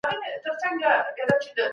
زه 0.03 0.11
له 0.43 0.53
سهاره 0.61 0.93
ليکنه 1.17 1.35
کوم. 1.41 1.65